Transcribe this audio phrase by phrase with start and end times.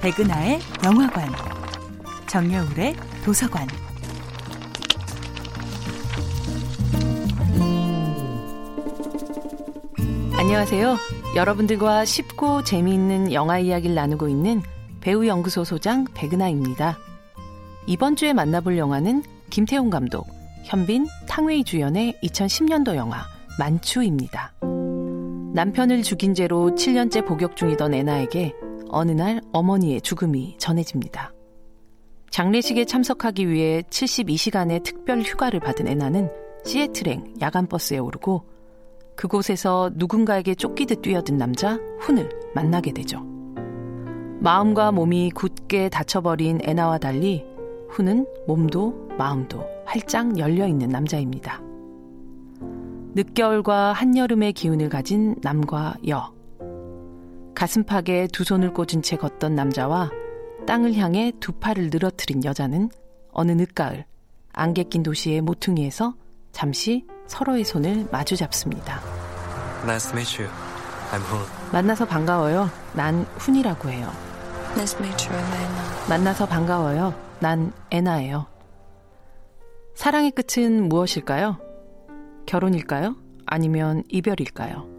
[0.00, 1.28] 백은하의 영화관,
[2.28, 3.66] 정여울의 도서관.
[10.38, 10.96] 안녕하세요.
[11.34, 14.62] 여러분들과 쉽고 재미있는 영화 이야기를 나누고 있는
[15.00, 16.96] 배우 연구소 소장 백은하입니다.
[17.86, 20.28] 이번 주에 만나볼 영화는 김태훈 감독,
[20.64, 23.24] 현빈, 탕웨이 주연의 2010년도 영화
[23.58, 24.52] 만추입니다.
[25.54, 28.54] 남편을 죽인 죄로 7년째 복역 중이던 애나에게
[28.90, 31.32] 어느 날 어머니의 죽음이 전해집니다.
[32.30, 36.30] 장례식에 참석하기 위해 72시간의 특별 휴가를 받은 애나는
[36.64, 38.44] 시애틀행 야간버스에 오르고
[39.16, 43.20] 그곳에서 누군가에게 쫓기듯 뛰어든 남자 훈을 만나게 되죠.
[44.40, 47.44] 마음과 몸이 굳게 닫혀버린 애나와 달리
[47.88, 51.60] 훈은 몸도 마음도 활짝 열려있는 남자입니다.
[53.14, 56.37] 늦겨울과 한여름의 기운을 가진 남과 여.
[57.58, 60.12] 가슴팍에 두 손을 꽂은 채 걷던 남자와
[60.64, 62.88] 땅을 향해 두 팔을 늘어뜨린 여자는
[63.32, 64.04] 어느 늦가을
[64.52, 66.14] 안개 낀 도시의 모퉁이에서
[66.52, 69.00] 잠시 서로의 손을 마주 잡습니다.
[69.82, 70.54] Nice to meet you.
[71.10, 71.44] I'm Hun.
[71.72, 72.70] 만나서 반가워요.
[72.94, 74.08] 난 훈이라고 해요.
[74.74, 76.08] Nice to meet you, Elena.
[76.08, 77.12] 만나서 반가워요.
[77.40, 78.46] 난 애나예요.
[79.96, 81.58] 사랑의 끝은 무엇일까요?
[82.46, 83.16] 결혼일까요?
[83.46, 84.97] 아니면 이별일까요?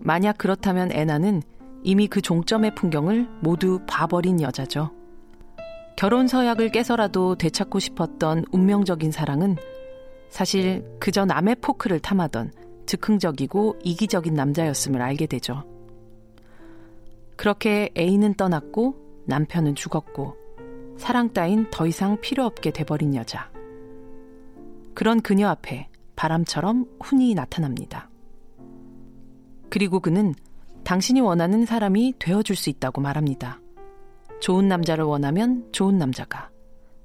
[0.00, 1.42] 만약 그렇다면 애나는
[1.82, 4.90] 이미 그 종점의 풍경을 모두 봐버린 여자죠.
[5.96, 9.56] 결혼 서약을 깨서라도 되찾고 싶었던 운명적인 사랑은
[10.28, 12.52] 사실 그저 남의 포크를 탐하던
[12.86, 15.64] 즉흥적이고 이기적인 남자였음을 알게 되죠.
[17.36, 20.36] 그렇게 애인은 떠났고 남편은 죽었고
[20.96, 23.50] 사랑 따윈 더 이상 필요 없게 돼버린 여자.
[24.94, 28.08] 그런 그녀 앞에 바람처럼 훈이 나타납니다.
[29.70, 30.34] 그리고 그는
[30.84, 33.60] 당신이 원하는 사람이 되어줄 수 있다고 말합니다.
[34.40, 36.50] 좋은 남자를 원하면 좋은 남자가,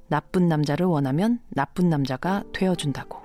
[0.08, 3.20] 나쁜 남자를 원하면 나쁜 남자가 되어준다고.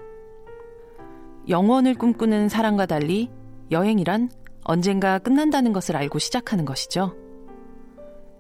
[1.48, 3.30] 영원을 꿈꾸는 사랑과 달리
[3.70, 4.30] 여행이란
[4.64, 7.14] 언젠가 끝난다는 것을 알고 시작하는 것이죠.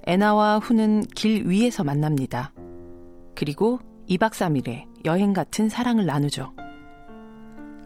[0.06, 2.52] 애나와 훈은 길 위에서 만납니다.
[3.34, 3.78] 그리고
[4.08, 6.52] 2박 3일의 여행 같은 사랑을 나누죠.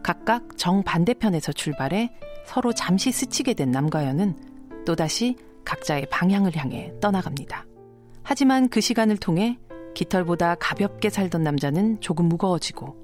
[0.03, 2.11] 각각 정반대편에서 출발해
[2.45, 4.37] 서로 잠시 스치게 된 남과 여는
[4.85, 7.67] 또다시 각자의 방향을 향해 떠나갑니다.
[8.23, 9.59] 하지만 그 시간을 통해
[9.95, 12.97] 깃털보다 가볍게 살던 남자는 조금 무거워지고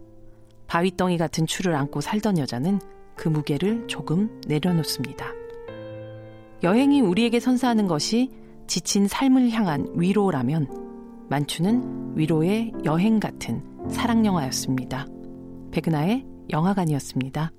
[0.66, 2.80] 바위덩이 같은 추를 안고 살던 여자는
[3.14, 5.26] 그 무게를 조금 내려놓습니다.
[6.62, 8.30] 여행이 우리에게 선사하는 것이
[8.66, 15.06] 지친 삶을 향한 위로라면 만추는 위로의 여행 같은 사랑 영화였습니다.
[15.70, 17.52] 백은하의 영화관이었습니다.